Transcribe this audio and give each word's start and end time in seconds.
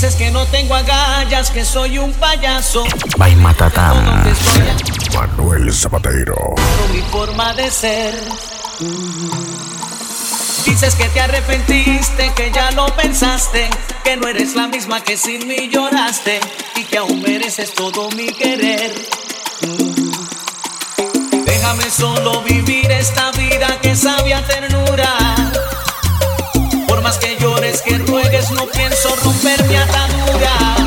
Dices 0.00 0.14
que 0.14 0.30
no 0.30 0.46
tengo 0.46 0.76
agallas, 0.76 1.50
que 1.50 1.64
soy 1.64 1.98
un 1.98 2.12
payaso. 2.12 2.84
By 3.16 3.34
Matatam. 3.34 4.22
Manuel 5.12 5.72
Zapatero. 5.72 6.36
Por 6.36 6.88
mi 6.94 7.02
forma 7.10 7.52
de 7.54 7.68
ser. 7.68 8.14
Dices 10.64 10.94
que 10.94 11.08
te 11.08 11.20
arrepentiste, 11.20 12.32
que 12.36 12.52
ya 12.52 12.70
lo 12.70 12.86
pensaste, 12.94 13.68
que 14.04 14.16
no 14.16 14.28
eres 14.28 14.54
la 14.54 14.68
misma 14.68 15.02
que 15.02 15.16
sin 15.16 15.48
mí 15.48 15.68
lloraste 15.68 16.38
y 16.76 16.84
que 16.84 16.98
aún 16.98 17.20
mereces 17.20 17.74
todo 17.74 18.08
mi 18.10 18.28
querer. 18.28 18.94
Déjame 21.44 21.90
solo 21.90 22.42
vivir 22.42 22.88
esta 22.92 23.32
vida 23.32 23.80
que 23.82 23.96
sabia 23.96 24.46
ternura. 24.46 25.47
Que 27.16 27.38
llores, 27.40 27.80
que 27.80 27.96
ruegues, 27.96 28.50
no 28.50 28.66
pienso 28.66 29.08
romper 29.24 29.64
mi 29.64 29.76
atadura. 29.76 30.77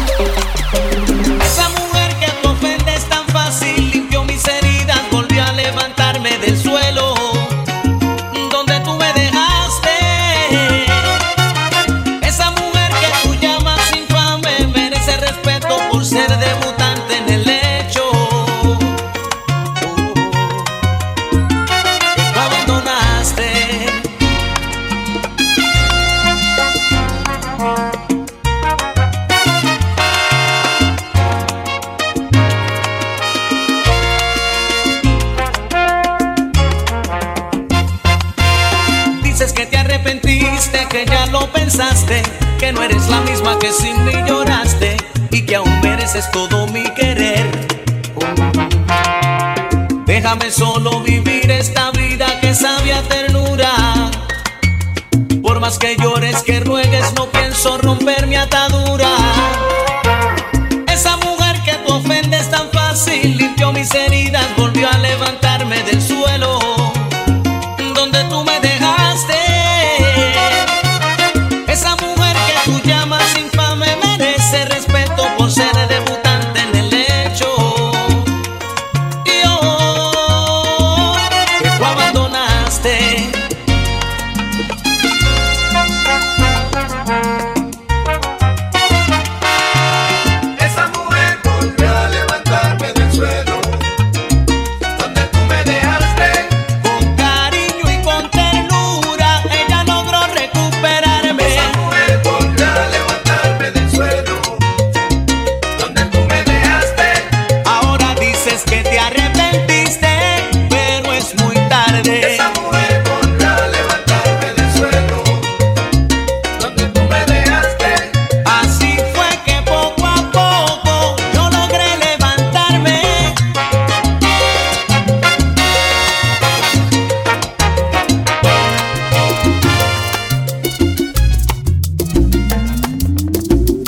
Solo 50.62 50.91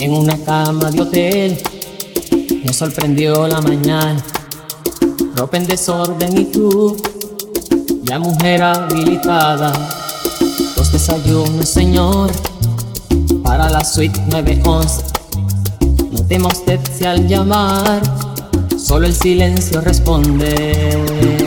En 0.03 0.11
una 0.11 0.37
cama 0.37 0.91
de 0.91 1.01
hotel 1.01 1.63
me 2.65 2.73
sorprendió 2.73 3.47
la 3.47 3.61
mañana. 3.61 4.21
Ropa 5.33 5.55
en 5.55 5.65
desorden 5.65 6.37
y 6.37 6.43
tú, 6.43 6.97
ya 8.03 8.19
mujer 8.19 8.63
habilitada. 8.63 9.71
Los 10.75 10.91
desayunos, 10.91 11.69
señor, 11.69 12.31
para 13.43 13.69
la 13.69 13.81
suite 13.85 14.19
911. 14.29 15.03
No 16.11 16.25
tema 16.25 16.49
usted 16.49 16.81
si 16.97 17.05
al 17.05 17.25
llamar, 17.25 18.01
solo 18.77 19.07
el 19.07 19.15
silencio 19.15 19.79
responde. 19.79 21.42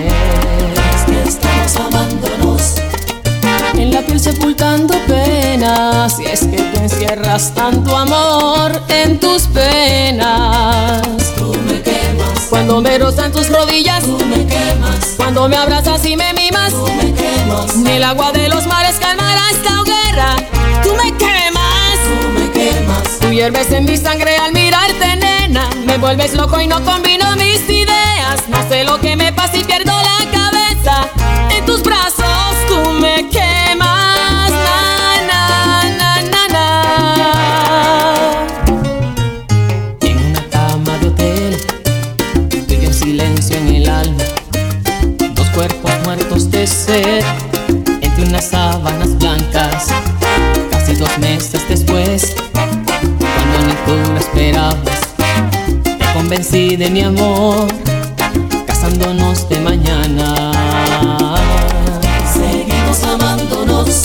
En 3.87 3.95
la 3.95 4.03
piel 4.03 4.21
sepultando 4.21 4.95
penas. 5.07 6.19
Y 6.19 6.25
es 6.27 6.41
que 6.41 6.57
tú 6.57 6.79
encierras 6.81 7.55
tanto 7.55 7.97
amor 7.97 8.83
en 8.89 9.19
tus 9.19 9.43
penas. 9.43 11.03
Tú 11.37 11.55
me 11.67 11.81
quemas. 11.83 12.47
Cuando 12.51 12.81
me 12.81 12.99
rozan 12.99 13.33
tus 13.33 13.49
rodillas, 13.49 14.05
tú 14.05 14.19
me 14.27 14.45
quemas. 14.47 15.15
Cuando 15.17 15.49
me 15.49 15.57
abrazas 15.57 16.05
y 16.05 16.17
me 16.17 16.33
mimas, 16.33 16.73
tú 16.73 16.89
me 16.95 17.13
quemas. 17.15 17.77
Ni 17.77 17.93
el 17.93 18.05
agua 18.05 18.33
de 18.33 18.49
los 18.49 18.67
mares 18.67 18.97
calmará 18.99 19.43
esta 19.51 19.81
hoguera. 19.81 20.37
Tú 20.83 20.91
me 20.95 21.17
quemas. 21.17 21.97
Tú 22.07 22.29
me 22.39 22.51
quemas. 22.51 23.19
Tú 23.21 23.29
hierves 23.31 23.71
en 23.71 23.85
mi 23.85 23.97
sangre 23.97 24.37
al 24.37 24.53
mirarte, 24.53 25.17
nena. 25.17 25.69
Me 25.85 25.97
vuelves 25.99 26.35
loco 26.35 26.61
y 26.61 26.67
no 26.67 26.83
combino 26.85 27.37
mis 27.37 27.69
ideas. 27.69 28.49
No 28.49 28.69
sé 28.69 28.85
lo 28.85 29.01
que 29.01 29.17
me 29.17 29.33
pasa 29.33 29.57
y 29.57 29.65
pierdo 29.65 29.93
la 29.93 30.31
cabeza. 30.33 30.46
De 56.77 56.91
mi 56.91 57.01
amor, 57.01 57.69
casándonos 58.67 59.49
de 59.49 59.61
mañana. 59.61 60.53
Seguimos 62.31 63.03
amándonos. 63.03 64.03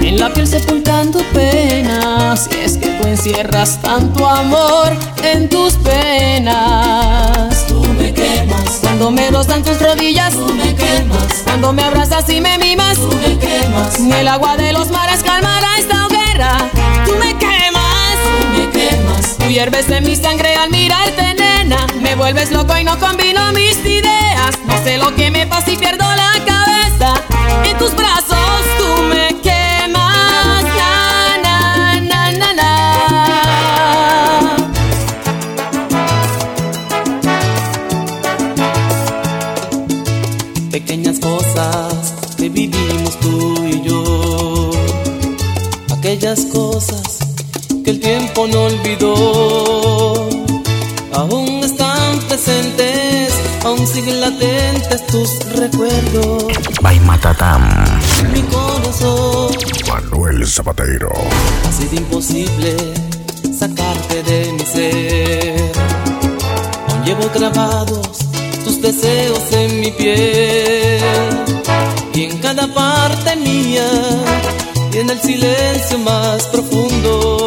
En 0.00 0.18
la 0.18 0.32
piel 0.32 0.46
sepultando 0.46 1.20
penas 1.32 2.48
Y 2.52 2.64
es 2.64 2.76
que 2.76 2.88
tú 2.90 3.08
encierras 3.08 3.80
tanto 3.82 4.26
amor 4.26 4.96
en 5.22 5.48
tus 5.48 5.74
penas. 5.74 7.66
Tú 7.66 7.82
me 7.98 8.12
quemas. 8.14 8.78
Cuando 8.80 9.10
me 9.10 9.30
rozan 9.30 9.62
tus 9.62 9.80
rodillas 9.80 10.32
Tú 10.34 10.46
me 10.54 10.74
quemas. 10.74 11.42
Cuando 11.44 11.72
me 11.72 11.82
abrazas 11.82 12.28
y 12.30 12.40
me 12.40 12.56
mimas 12.58 12.96
Tú 12.96 13.10
me 13.16 13.36
quemas. 13.38 13.98
Ni 14.00 14.12
el 14.12 14.28
agua 14.28 14.56
de 14.56 14.72
los 14.72 14.90
mares 14.90 15.22
calmará 15.22 15.76
esta 15.78 16.06
hoguera. 16.06 16.70
Tú 17.04 17.12
me 17.18 17.36
quemas 17.36 17.45
hierves 19.56 19.88
en 19.88 20.04
mi 20.04 20.14
sangre 20.14 20.54
al 20.54 20.68
mirarte 20.68 21.32
nena. 21.32 21.86
Me 22.02 22.14
vuelves 22.14 22.50
loco 22.52 22.76
y 22.76 22.84
no 22.84 22.98
combino 22.98 23.40
mis 23.52 23.78
ideas. 23.86 24.58
No 24.66 24.84
sé 24.84 24.98
lo 24.98 25.14
que 25.16 25.30
me 25.30 25.46
pasa 25.46 25.72
y 25.72 25.78
pierdo 25.78 26.05
Zapatero. 60.48 61.10
ha 61.64 61.72
sido 61.72 61.96
imposible 61.96 62.76
sacarte 63.58 64.22
de 64.22 64.52
mi 64.52 64.60
ser. 64.60 65.72
Aún 66.88 67.04
llevo 67.04 67.28
grabados 67.34 68.18
tus 68.64 68.80
deseos 68.80 69.52
en 69.52 69.80
mi 69.80 69.90
piel 69.90 71.00
y 72.14 72.24
en 72.24 72.38
cada 72.38 72.72
parte 72.72 73.36
mía 73.36 73.88
y 74.92 74.98
en 74.98 75.10
el 75.10 75.20
silencio 75.20 75.98
más 75.98 76.44
profundo. 76.44 77.45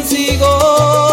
Consigo. 0.00 1.07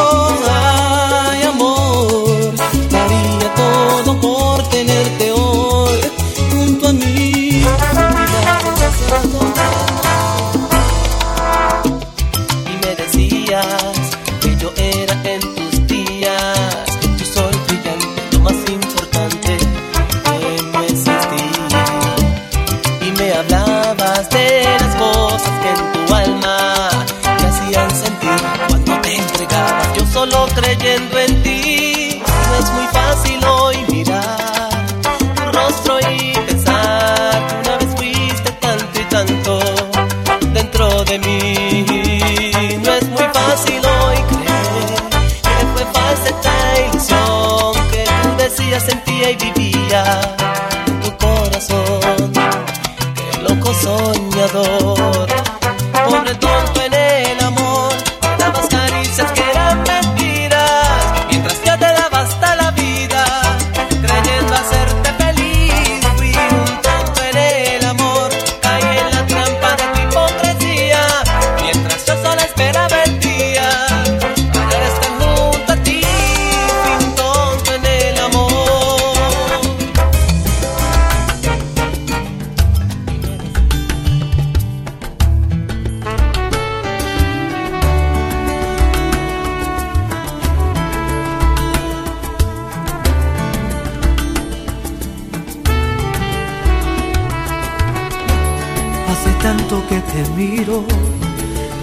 Te 100.15 100.29
miro, 100.29 100.85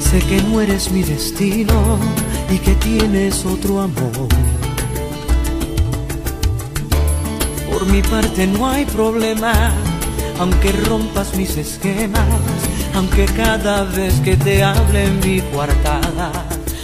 sé 0.00 0.19
que 0.20 0.40
no 0.43 0.62
eres 0.62 0.90
mi 0.90 1.02
destino 1.02 1.99
y 2.50 2.56
que 2.58 2.75
tienes 2.76 3.44
otro 3.44 3.82
amor. 3.82 4.29
Por 7.70 7.87
mi 7.87 8.00
parte 8.00 8.46
no 8.46 8.69
hay 8.70 8.87
problema, 8.87 9.52
aunque 10.40 10.73
rompas 10.73 11.34
mis 11.34 11.58
esquemas, 11.58 12.40
aunque 12.94 13.26
cada 13.26 13.84
vez 13.84 14.14
que 14.20 14.35
te 14.37 14.62
hable 14.62 15.05
en 15.05 15.20
mi 15.20 15.40
coartada, 15.52 16.32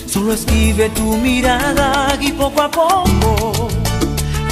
solo 0.07 0.35
esquive 0.35 0.91
tu 0.91 1.17
mirada 1.17 2.15
y 2.21 2.31
poco 2.33 2.61
a 2.61 2.71
poco 2.71 3.69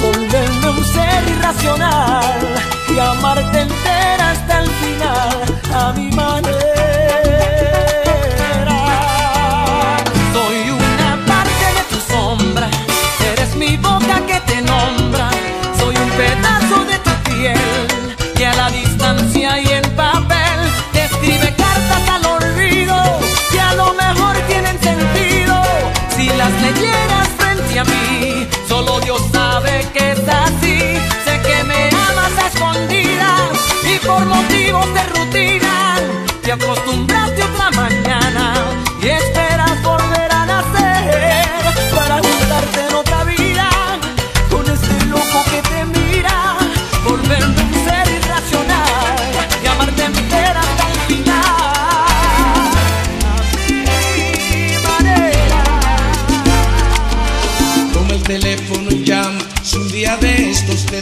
volverme 0.03 0.71
un 0.71 0.85
ser 0.85 1.23
irracional 1.29 2.41
y 2.89 2.99
amarte 2.99 3.61
entera 3.61 4.31
hasta 4.31 4.61
el 4.63 4.71
final 4.71 5.37
a 5.75 5.93
mi 5.93 6.11
manera. 6.13 6.86
Mi 13.67 13.77
boca 13.79 14.25
que 14.27 14.41
te 14.41 14.63
nombra, 14.63 15.26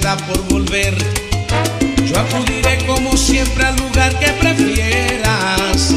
da 0.00 0.16
por 0.16 0.42
volver, 0.48 0.96
yo 2.06 2.18
acudiré 2.18 2.78
como 2.86 3.16
siempre 3.16 3.64
al 3.64 3.76
lugar 3.76 4.18
que 4.18 4.28
prefieras. 4.32 5.94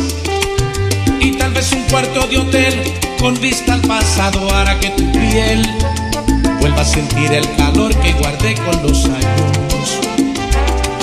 Y 1.20 1.32
tal 1.34 1.54
vez 1.54 1.72
un 1.72 1.84
cuarto 1.84 2.28
de 2.28 2.38
hotel 2.38 2.94
con 3.20 3.40
vista 3.40 3.74
al 3.74 3.82
pasado 3.82 4.54
hará 4.54 4.80
que 4.80 4.90
tu 4.92 5.12
piel 5.12 5.66
vuelva 6.60 6.82
a 6.82 6.86
sentir 6.86 7.32
el 7.32 7.56
calor 7.56 7.96
que 8.00 8.14
guardé 8.14 8.56
con 8.56 8.84
los 8.84 9.06
años. 9.06 10.00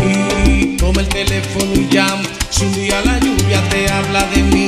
Y 0.03 0.77
toma 0.77 1.01
el 1.01 1.09
teléfono 1.09 1.75
y 1.75 1.89
llama. 1.89 2.23
Si 2.51 2.65
un 2.65 2.75
día 2.75 3.01
la 3.05 3.19
lluvia 3.19 3.61
te 3.71 3.91
habla 3.91 4.23
de 4.35 4.43
mí, 4.43 4.67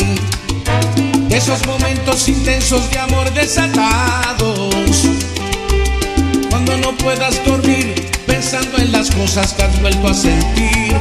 esos 1.31 1.65
momentos 1.67 2.29
intensos 2.29 2.91
de 2.91 2.99
amor 2.99 3.33
desatados. 3.35 5.07
Cuando 6.51 6.77
no 6.79 6.97
puedas 6.97 7.45
dormir 7.45 8.16
pensando 8.51 8.79
en 8.79 8.93
las 8.93 9.11
cosas 9.11 9.53
que 9.55 9.63
has 9.65 9.81
vuelto 9.81 10.07
a 10.07 10.15
sentir, 10.15 10.93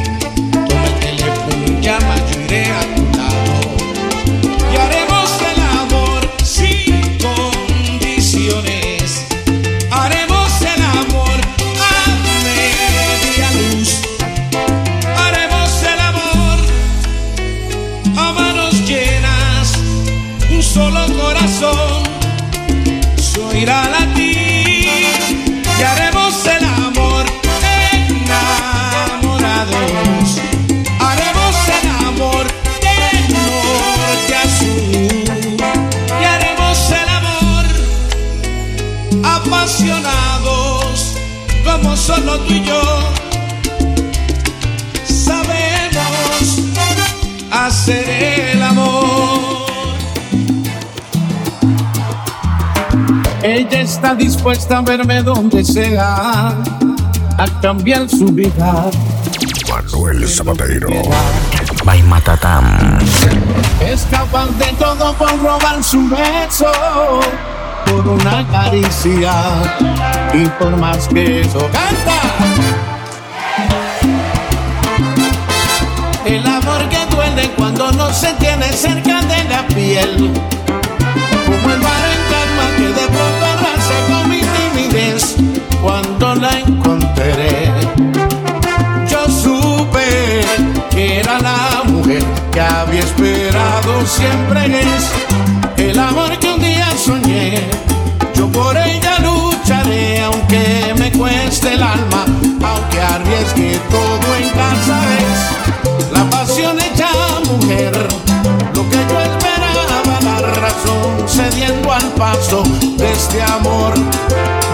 toma 0.67 0.87
el 0.87 0.99
teléfono 0.99 1.65
y 1.67 1.79
llama, 1.79 2.15
yo 2.31 2.41
iré 2.41 2.65
a 2.65 2.94
solo 42.15 42.38
tú 42.39 42.53
y 42.53 42.63
yo 42.63 42.81
sabemos 45.05 46.62
hacer 47.51 48.51
el 48.53 48.63
amor. 48.63 49.65
Ella 53.43 53.81
está 53.81 54.15
dispuesta 54.15 54.79
a 54.79 54.81
verme 54.81 55.22
donde 55.22 55.63
sea, 55.63 56.50
a 57.38 57.62
cambiar 57.62 58.10
su 58.10 58.25
vida. 58.25 58.89
Manuel 59.69 60.27
Zapatero. 60.27 60.88
By 61.84 62.01
Matatam. 62.03 62.98
Es 63.79 64.07
capaz 64.10 64.48
de 64.57 64.65
todo 64.79 65.13
por 65.13 65.39
robar 65.39 65.84
su 65.84 66.10
beso, 66.10 66.72
por 67.85 68.07
una 68.07 68.45
caricia 68.51 69.33
y 70.33 70.45
por 70.59 70.75
más 70.77 71.07
que 71.07 71.41
eso. 71.41 71.59
¡Canta! 71.71 72.21
El 76.25 76.45
amor 76.45 76.89
que 76.89 77.15
duele 77.15 77.49
cuando 77.57 77.91
no 77.91 78.11
se 78.11 78.33
tiene 78.33 78.65
cerca 78.73 79.21
de 79.21 79.43
la 79.45 79.67
piel. 79.67 80.31
Como 81.45 81.73
el 81.73 81.79
mar 81.79 82.03
en 82.13 82.21
calma 82.31 82.65
que 82.77 82.87
de 82.87 83.07
pronto 83.07 83.45
con 84.09 84.29
mi 84.29 84.41
timidez 84.41 85.35
cuando 85.81 86.35
la 86.35 86.59
encontré. 86.59 87.71
Yo 89.09 89.29
supe 89.29 90.41
que 90.89 91.19
era 91.19 91.39
la 91.39 91.83
mujer 91.85 92.23
que 92.51 92.61
había 92.61 93.01
esperado 93.01 94.05
siempre 94.05 94.81
es 94.81 95.11
el 95.77 95.99
amor 95.99 96.37
que 96.39 96.44
paso 112.17 112.63
de 112.98 113.12
este 113.12 113.41
amor 113.41 113.93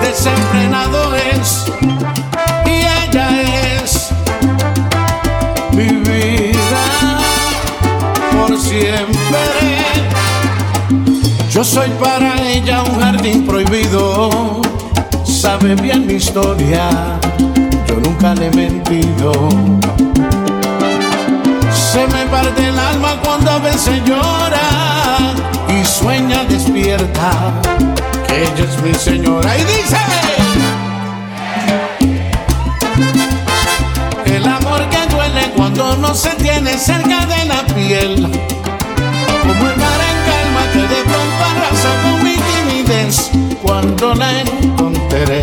desenfrenado 0.02 1.16
es 1.16 1.66
y 2.66 3.10
ella 3.10 3.42
es 3.82 4.10
mi 5.72 5.88
vida 5.88 6.84
por 8.32 8.58
siempre. 8.60 9.22
Yo 11.50 11.64
soy 11.64 11.90
para 12.00 12.42
ella 12.42 12.84
un 12.84 13.00
jardín 13.00 13.46
prohibido. 13.46 14.62
Sabe 15.26 15.76
bien 15.76 16.06
mi 16.06 16.14
historia, 16.14 17.20
yo 17.88 17.96
nunca 17.96 18.34
le 18.36 18.48
he 18.48 18.52
mentido. 18.52 19.32
Se 21.92 22.08
me 22.08 22.26
parte 22.28 22.70
el 22.70 22.80
alma 22.80 23.20
cuando 23.24 23.52
a 23.52 23.58
veces 23.60 24.02
llora 24.06 24.62
y 25.68 25.86
sueña 25.86 26.44
que 26.74 28.44
ella 28.44 28.64
es 28.64 28.82
mi 28.82 28.94
señora. 28.94 29.58
Y 29.58 29.64
dice. 29.64 29.98
El 34.26 34.48
amor 34.48 34.88
que 34.90 35.14
duele 35.14 35.52
cuando 35.56 35.98
no 35.98 36.14
se 36.14 36.30
tiene 36.36 36.78
cerca 36.78 37.26
de 37.26 37.46
la 37.46 37.64
piel. 37.76 38.24
Como 39.42 39.70
el 39.70 39.78
mar 39.78 40.00
en 40.10 40.18
calma 40.28 40.64
que 40.72 40.82
de 40.82 41.02
pronto 41.04 41.42
arrasa 41.52 41.90
con 42.04 42.24
mi 42.24 42.36
timidez 42.38 43.32
cuando 43.62 44.16
la 44.16 44.42
encontré. 44.42 45.42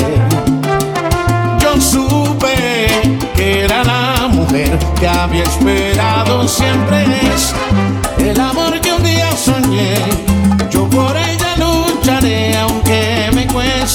Yo 1.61 1.81
supe 1.81 3.19
que 3.37 3.65
era 3.65 3.85
la 3.85 4.29
mujer 4.29 4.79
que 4.99 5.09
había 5.09 5.43
esperado 5.43 6.49
siempre 6.49 7.05
es 7.35 7.55
el 8.19 8.41
amor 8.41 8.81
que 8.81 8.93
un 8.93 9.03
día 9.03 9.31
soñé. 9.37 10.28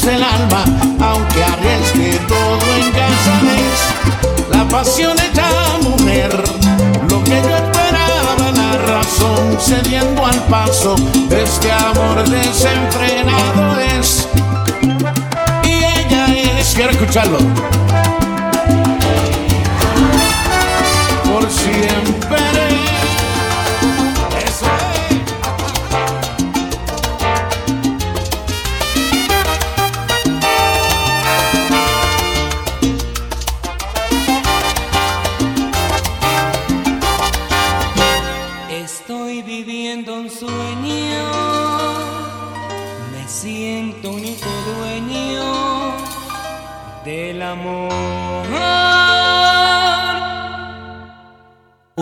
El 0.08 0.24
alma, 0.24 0.64
aunque 1.00 1.44
arriesgue 1.44 2.20
todo 2.28 2.76
en 2.78 2.92
casa 2.92 3.42
es 3.58 4.14
la 4.56 4.68
pasión 4.68 5.16
hecha 5.20 5.48
mujer. 5.82 6.32
Lo 7.10 7.24
que 7.24 7.42
yo 7.42 7.56
esperaba, 7.56 8.52
la 8.54 8.78
razón 8.86 9.58
cediendo 9.60 10.26
al 10.26 10.40
paso 10.46 10.96
de 11.30 11.44
este 11.44 11.72
amor 11.72 12.28
desenfrenado 12.28 13.80
es. 14.00 14.28
Y 15.64 15.72
ella 15.72 16.60
es, 16.60 16.74
quiero 16.74 16.92
escucharlo. 16.92 17.38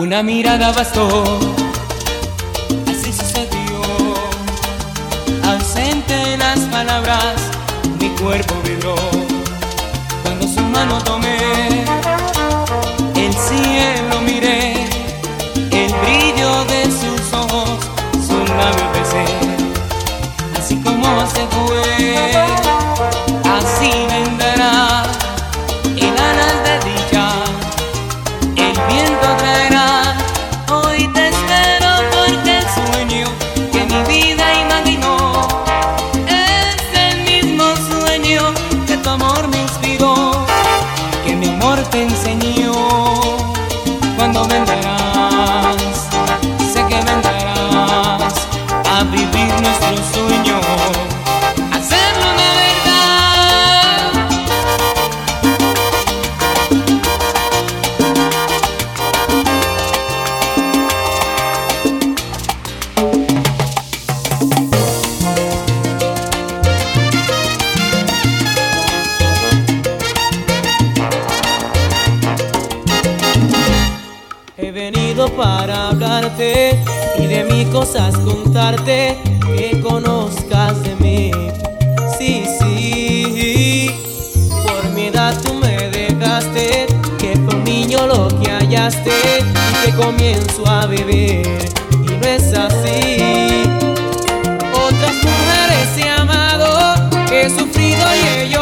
Una 0.02 0.20
mirada 0.20 0.72
bastó, 0.72 1.22
así 2.90 3.12
sucedió. 3.12 3.80
Ausente 5.44 6.36
las 6.38 6.58
palabras, 6.72 7.36
mi 8.00 8.08
cuerpo 8.20 8.61
te 41.90 42.02
enseñó 42.02 42.72
cuando 44.16 44.46
vendrás, 44.46 45.76
sé 46.72 46.84
que 46.86 46.96
vendrás 46.96 48.34
a 48.90 49.04
vivir 49.04 49.52
nuestro 49.60 49.96
sueño, 50.12 50.31
he 97.42 97.50
sufrido 97.50 98.02
y 98.14 98.28
he 98.28 98.61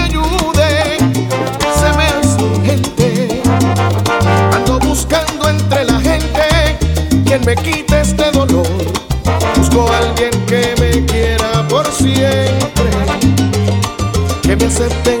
me 7.45 7.55
quite 7.55 8.01
este 8.01 8.31
dolor. 8.31 8.67
Busco 9.55 9.89
a 9.89 9.97
alguien 9.97 10.31
que 10.45 10.75
me 10.79 11.05
quiera 11.05 11.67
por 11.67 11.85
siempre 11.91 12.89
que 14.41 14.55
me 14.55 14.65
acepte 14.65 15.20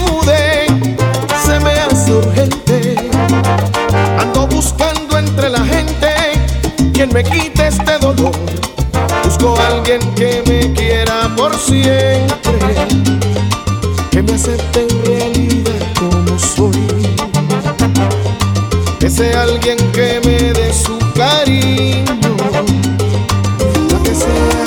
me 7.13 7.23
quite 7.23 7.67
este 7.67 7.97
dolor. 7.99 8.31
Busco 9.23 9.57
a 9.57 9.67
alguien 9.67 9.99
que 10.15 10.43
me 10.47 10.73
quiera 10.73 11.29
por 11.35 11.57
siempre, 11.57 12.75
que 14.09 14.21
me 14.21 14.33
acepte 14.33 14.81
en 14.81 15.05
realidad 15.05 15.93
como 15.97 16.39
soy. 16.39 17.15
Que 18.99 19.09
sea 19.09 19.43
alguien 19.43 19.77
que 19.91 20.21
me 20.25 20.53
dé 20.53 20.73
su 20.73 20.97
cariño, 21.15 22.37
la 23.91 24.03
que 24.03 24.15
sea 24.15 24.65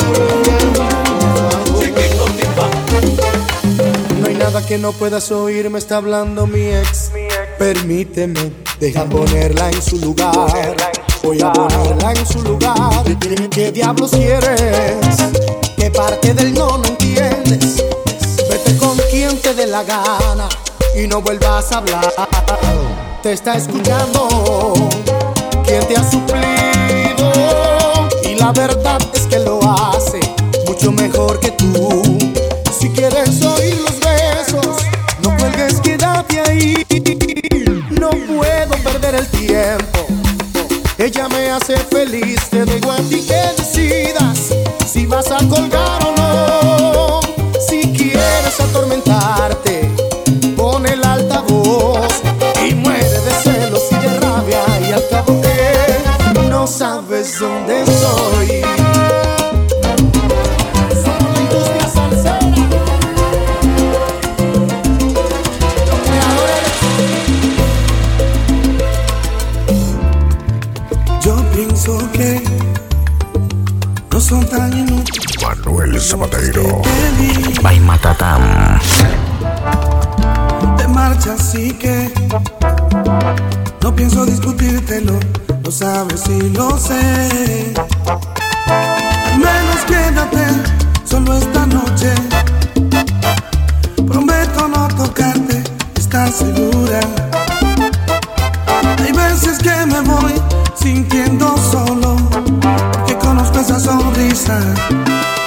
No 4.20 4.26
hay 4.26 4.34
nada 4.34 4.66
que 4.66 4.78
no 4.78 4.92
puedas 4.92 5.30
oír, 5.30 5.70
me 5.70 5.78
está 5.78 5.96
hablando 5.96 6.46
mi 6.46 6.66
ex. 6.66 7.12
Permíteme, 7.58 8.52
deja 8.80 9.04
ponerla 9.04 9.70
en 9.70 9.82
su 9.82 9.98
lugar. 9.98 10.93
Voy 11.24 11.40
a 11.40 11.50
ponerla 11.54 12.12
en 12.12 12.26
su 12.26 12.42
lugar. 12.42 13.02
¿Qué 13.50 13.72
diablos 13.72 14.10
quieres? 14.10 15.16
¿Qué 15.74 15.90
parte 15.90 16.34
del 16.34 16.52
no 16.52 16.76
no 16.76 16.84
entiendes? 16.84 17.82
Vete 18.50 18.76
con 18.76 18.98
quien 19.10 19.40
te 19.40 19.54
dé 19.54 19.66
la 19.66 19.84
gana 19.84 20.46
y 20.94 21.06
no 21.06 21.22
vuelvas 21.22 21.72
a 21.72 21.78
hablar. 21.78 22.12
Te 23.22 23.32
está 23.32 23.54
escuchando 23.54 24.74
quien 25.64 25.88
te 25.88 25.96
ha 25.96 26.10
suplido. 26.10 27.32
Y 28.22 28.34
la 28.34 28.52
verdad 28.52 29.00
es 29.14 29.22
que 29.22 29.38
lo 29.38 29.60
hace 29.62 30.20
mucho 30.66 30.92
mejor 30.92 31.40
que 31.40 31.52
tú. 31.52 32.02
Si 32.78 32.90
quieres 32.90 33.42
oír 33.42 33.80
los 33.80 33.98
besos, 33.98 34.76
no 35.22 35.34
cuelgues, 35.38 35.80
quédate 35.80 36.40
ahí. 36.40 36.84
Me 41.54 41.58
hace 41.58 41.76
feliz, 41.76 42.48
te 42.50 42.64
dejo 42.64 42.90
a 42.90 42.98
Prometo 94.08 94.66
no 94.66 94.88
tocarte, 94.88 95.62
¿estás 95.94 96.34
segura? 96.34 97.00
Hay 98.98 99.12
veces 99.12 99.58
que 99.58 99.86
me 99.86 100.00
voy 100.00 100.34
sintiendo 100.74 101.56
solo, 101.56 102.16
que 103.06 103.16
conozco 103.16 103.60
esa 103.60 103.78
sonrisa 103.78 104.58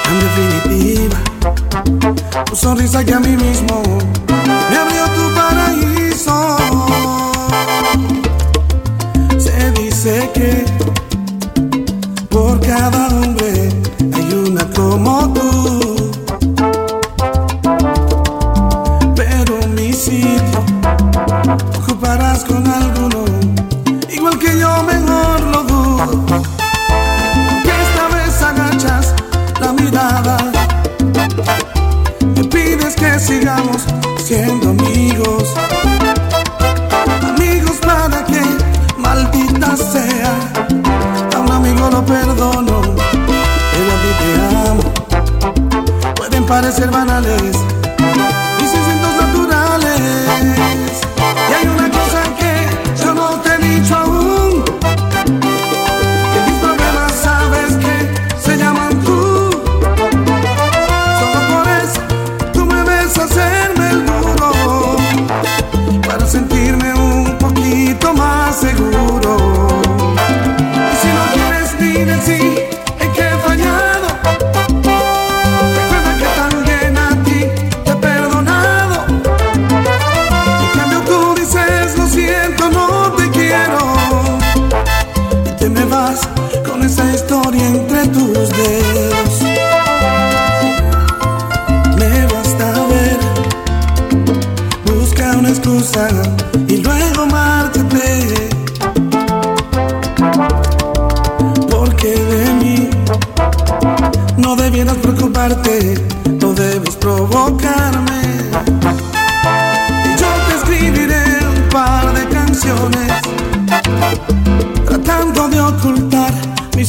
tan 0.03 0.19
definitiva. 0.19 1.17
Tu 2.45 2.55
sonrisa 2.55 3.03
que 3.03 3.13
a 3.13 3.19
mí 3.19 3.36
mismo 3.36 3.83
me 4.69 4.77
abrió 4.77 5.05
tu 5.17 5.33
paraíso. 5.36 6.57
Se 9.38 9.71
dice 9.71 10.31
que 10.33 10.65
por 12.29 12.57
cada 12.62 13.10
hombre 13.10 13.69
hay 14.13 14.33
una 14.33 14.65
como 14.71 15.33
tú. 15.33 15.96
Con 22.17 22.65
alguno, 22.65 23.25
igual 24.10 24.39
que 24.39 24.58
yo 24.60 24.84
mejor 24.84 25.41
lo 25.41 25.63
dudo. 25.63 26.25
Que 27.63 27.73
esta 27.86 28.08
vez 28.15 28.41
agachas 28.41 29.13
la 29.62 29.73
mirada 29.73 30.38
me 32.36 32.43
pides 32.45 32.95
que 32.95 33.19
sigamos 33.19 33.84
siendo 34.17 34.69
amigos. 34.69 35.53
Amigos 37.21 37.77
para 37.86 38.25
que 38.25 38.41
maldita 38.97 39.77
sea. 39.77 40.34
A 41.36 41.39
un 41.39 41.51
amigo 41.51 41.89
lo 41.91 42.03
perdono, 42.03 42.82
pero 43.71 43.91
a 43.93 43.97
ti 44.01 44.12
te 44.19 44.32
amo. 44.69 46.13
Pueden 46.15 46.45
parecer 46.45 46.89
banales, 46.89 47.58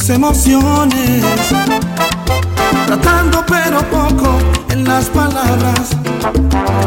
emociones, 0.09 1.23
tratando 2.87 3.45
pero 3.47 3.79
poco 3.89 4.39
en 4.69 4.83
las 4.83 5.05
palabras. 5.05 5.89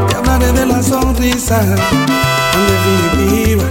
Te 0.08 0.14
hablaré 0.16 0.52
de 0.52 0.66
la 0.66 0.82
sonrisa, 0.82 1.60
en 1.62 2.66
definitiva, 2.72 3.64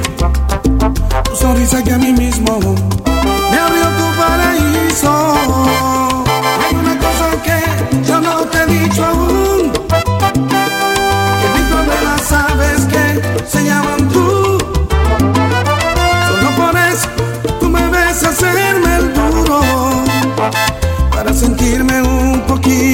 tu 1.23 1.35
sonrisa 1.35 1.83
que 1.83 1.93
a 1.93 1.97
mí 1.97 2.13
mismo 2.13 2.59
me 3.51 3.57
abrió 3.57 3.80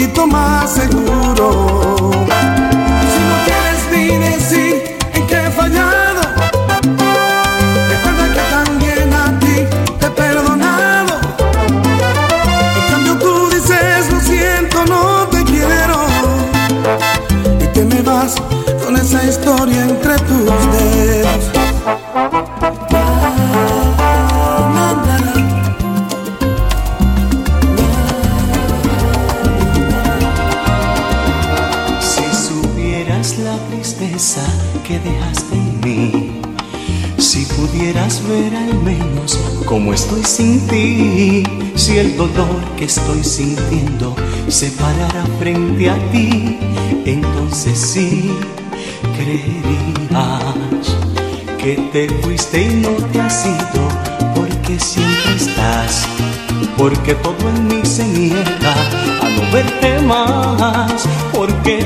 poquito 0.08 0.28
más 0.28 0.74
seguro. 0.74 2.12
Si 3.12 3.20
no 3.30 3.36
quieres 3.46 3.82
ni 3.92 4.18
decir 4.18 4.98
en 5.14 5.28
qué 5.28 5.48
he 5.48 5.52
fallado, 5.52 6.22
recuerda 7.90 8.26
que 8.34 8.42
también 8.50 9.14
a 9.14 9.40
ti 9.40 9.66
te 10.00 10.06
he 10.06 10.10
perdonado. 10.10 11.20
En 12.76 12.92
cambio 12.92 13.18
tú 13.18 13.50
dices 13.50 14.12
lo 14.12 14.20
siento, 14.20 14.86
no 14.86 15.28
te 15.28 15.44
quiero 15.44 15.98
y 17.60 17.68
te 17.74 17.86
me 17.86 18.02
vas 18.02 18.36
con 18.84 18.96
esa 18.96 19.24
historia 19.24 19.84
entre 19.84 20.18
tus 20.20 20.72
dedos. 20.72 21.52
Cómo 39.68 39.94
estoy 39.94 40.24
sin 40.24 40.66
ti, 40.68 41.44
si 41.76 41.98
el 41.98 42.16
dolor 42.16 42.64
que 42.78 42.86
estoy 42.86 43.22
sintiendo 43.22 44.16
se 44.48 44.72
parara 44.72 45.26
frente 45.40 45.90
a 45.90 46.12
ti, 46.12 46.58
entonces 47.06 47.78
sí 47.78 48.32
creerías 49.18 50.96
que 51.58 51.76
te 51.92 52.10
fuiste 52.22 52.62
y 52.62 52.76
no 52.76 52.92
te 53.12 53.20
has 53.20 53.46
ido, 53.46 53.90
porque 54.34 54.80
siempre 54.80 55.36
estás 55.36 56.08
porque 56.78 57.16
todo 57.16 57.50
en 57.50 57.68
mí 57.68 57.82
se 57.84 58.06
niega 58.06 58.74
a 59.22 59.30
no 59.30 59.52
verte 59.52 60.00
más, 60.00 61.08
porque 61.34 61.77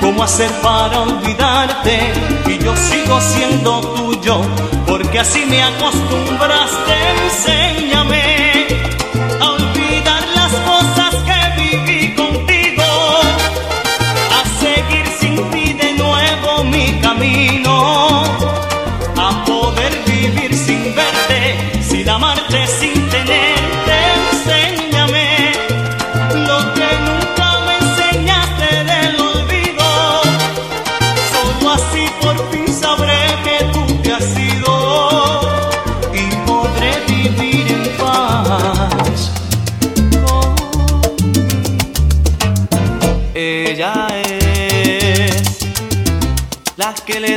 cómo 0.00 0.22
hacer 0.22 0.50
para 0.62 1.00
olvidarte. 1.00 2.12
Y 2.46 2.58
yo 2.58 2.74
sigo 2.76 3.20
siendo 3.20 3.80
tuyo, 3.80 4.40
porque 4.86 5.18
así 5.20 5.44
me 5.46 5.62
acostumbraste, 5.62 6.94
enséñame 7.24 8.31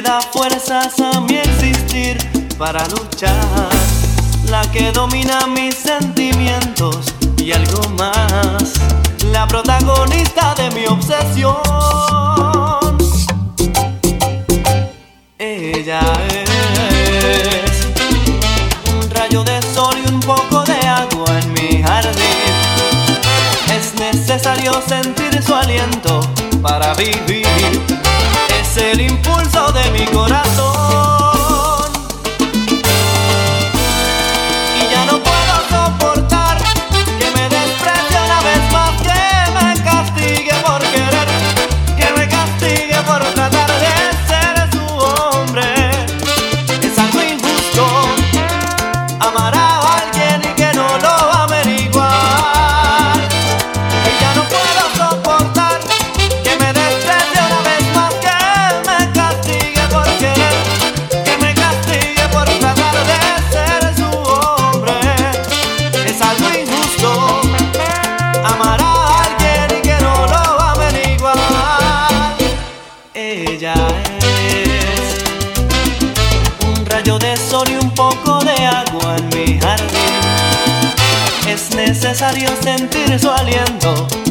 da 0.06 0.22
fuerzas 0.22 0.94
a 1.00 1.20
mi 1.22 1.38
existir 1.38 2.18
para 2.60 2.88
luchar, 2.90 3.70
la 4.50 4.62
que 4.72 4.92
domina 4.92 5.48
mis 5.48 5.76
sentimientos 5.76 7.14
y 7.38 7.52
algo 7.52 7.82
más, 7.98 8.74
la 9.32 9.48
protagonista 9.48 10.54
de 10.56 10.70
mi 10.72 10.86
obsesión. 10.86 11.56
Ella 15.40 16.02
es 16.30 17.88
un 18.94 19.10
rayo 19.10 19.44
de 19.44 19.60
sol 19.74 19.96
y 20.04 20.08
un 20.08 20.20
poco 20.20 20.64
de 20.66 20.88
agua 20.88 21.40
en 21.40 21.54
mi 21.54 21.82
jardín. 21.82 22.54
Es 23.76 23.96
necesario 23.96 24.72
sentir 24.88 25.42
su 25.42 25.56
aliento 25.56 26.20
para 26.62 26.94
vivir. 26.94 28.05
El 28.78 29.00
impulso 29.00 29.72
de 29.72 29.90
mi 29.92 30.06
corazón. 30.08 30.75
Necesario 82.26 82.50
sentir 82.64 83.20
su 83.20 83.30
aliento 83.30 84.25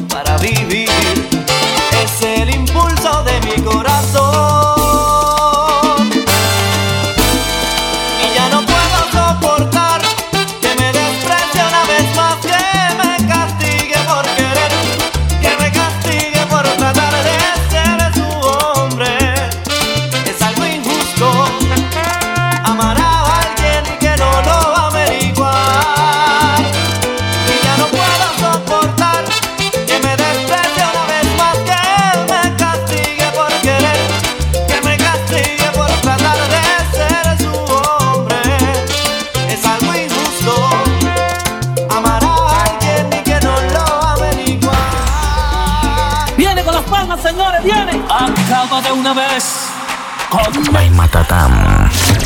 todo 48.75 48.83
de 48.83 48.93
una 48.93 49.15
vez. 49.15 49.71
Con 50.31 50.73
By 50.73 50.91
Matatam. 50.91 51.53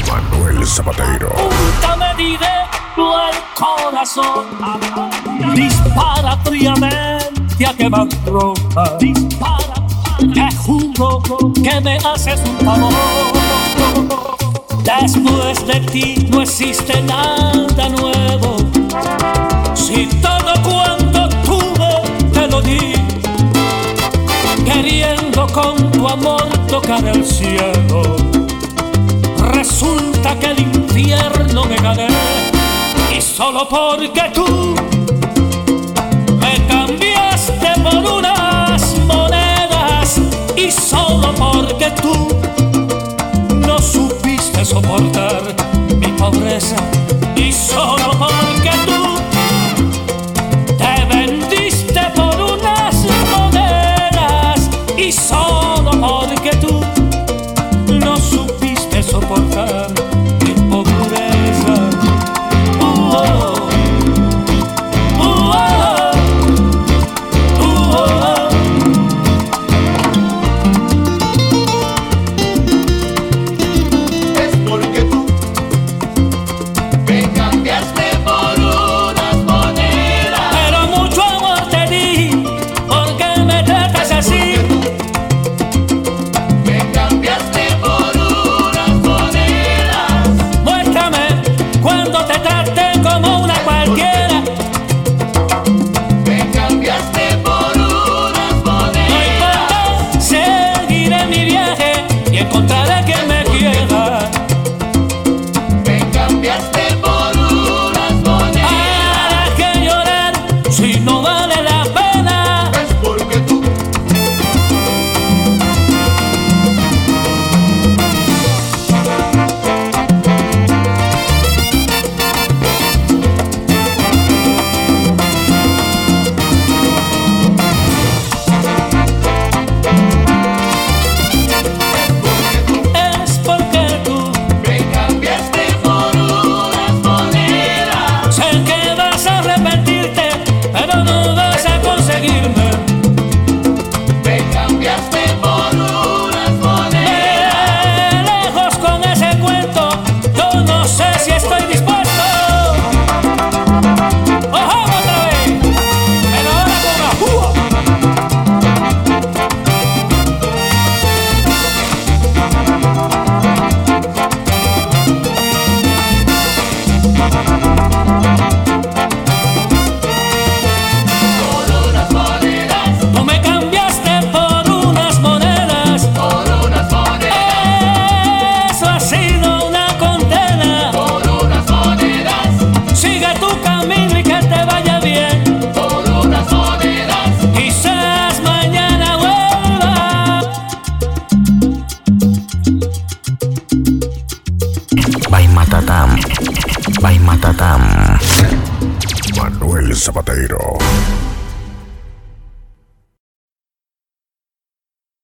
Manuel 0.08 0.66
Zapatero. 0.66 1.30
Nunca 1.36 1.96
me 1.96 2.14
directo 2.14 3.14
el 3.28 3.36
corazón. 3.54 4.46
Dispara 5.54 6.36
fríamente 6.44 7.66
a 7.66 7.74
quemar 7.74 8.08
ropa. 8.26 8.96
Dispara, 8.98 9.74
te 10.32 10.56
juro 10.56 11.22
que 11.62 11.80
me 11.80 11.96
haces 11.98 12.40
un 12.40 12.66
favor. 12.66 12.92
Después 14.84 15.66
de 15.66 15.80
ti 15.80 16.28
no 16.30 16.42
existe 16.42 17.02
nada 17.02 17.88
nuevo. 17.90 18.56
Si 19.74 20.06
todo 20.22 20.52
cuanto 20.62 21.28
tuve 21.44 22.02
te 22.32 22.48
lo 22.48 22.60
di, 22.62 22.94
queriendo 24.64 25.46
con 25.48 25.77
tu 25.98 26.08
amor 26.08 26.46
tocar 26.68 27.04
el 27.08 27.24
cielo. 27.24 28.16
Resulta 29.52 30.38
que 30.38 30.46
el 30.52 30.60
infierno 30.60 31.64
me 31.64 31.76
gané 31.76 32.08
y 33.16 33.20
solo 33.20 33.68
porque 33.68 34.30
tú 34.32 34.76